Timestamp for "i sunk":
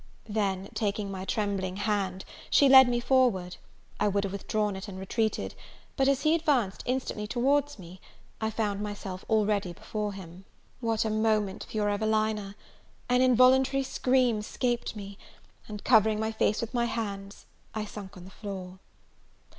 17.75-18.17